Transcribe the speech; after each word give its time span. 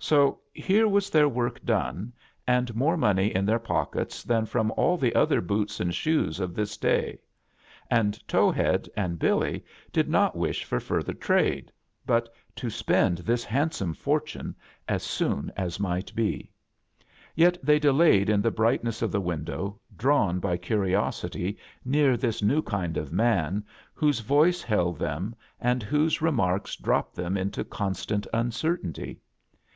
So 0.00 0.40
here 0.52 0.86
was 0.86 1.08
their 1.08 1.30
work 1.30 1.64
done, 1.64 2.12
and 2.46 2.76
more 2.76 2.94
money 2.98 3.34
in 3.34 3.46
their 3.46 3.58
pock 3.58 3.96
ets 3.96 4.22
than 4.22 4.44
from 4.44 4.70
all 4.72 4.98
the 4.98 5.14
other 5.14 5.40
boots 5.40 5.80
and 5.80 5.94
shoes 5.94 6.40
of 6.40 6.54
this 6.54 6.76
day; 6.76 7.20
and 7.90 8.12
Towhead 8.28 8.86
and 8.98 9.18
Billy 9.18 9.64
not 9.96 10.36
wish 10.36 10.62
for 10.64 10.78
further 10.78 11.14
trade, 11.14 11.72
but 12.04 12.28
to 12.56 12.68
spend 12.68 13.18
this 13.18 13.44
handsome 13.44 13.94
fortone 13.94 14.54
as 14.88 15.02
soon 15.02 15.50
as 15.56 15.76
A. 15.76 15.80
JOURNEY 15.80 15.96
IN 15.96 16.00
SEARCH 16.02 16.10
OF 16.10 16.16
CHRISTMAS 16.16 16.36
tnishtbe. 16.36 16.48
Yet 17.34 17.58
they 17.62 17.78
delayed 17.78 18.28
in 18.28 18.42
the 18.42 18.50
bright 18.50 18.84
ness 18.84 19.00
of 19.00 19.10
the 19.10 19.22
window, 19.22 19.80
drawn 19.96 20.38
by 20.38 20.58
ctiriosHy 20.58 21.56
near 21.82 22.18
this 22.18 22.42
new 22.42 22.60
kind 22.60 22.98
of 22.98 23.10
man 23.10 23.64
whose 23.94 24.20
voice 24.20 24.60
held 24.60 24.98
them 24.98 25.34
and 25.58 25.82
whose 25.82 26.20
remarks 26.20 26.76
dropped 26.76 27.14
them 27.16 27.38
into 27.38 27.64
constant 27.64 28.26
uncertainty. 28.34 29.18